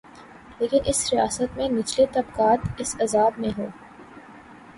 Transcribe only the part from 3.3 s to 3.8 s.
میں ہوں۔